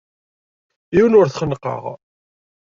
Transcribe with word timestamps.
Yiwen 0.95 1.17
ur 1.19 1.27
t-xennqeɣ. 1.27 1.83